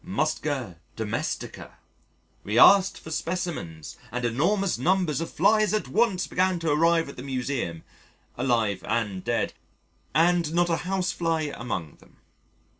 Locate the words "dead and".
9.23-10.55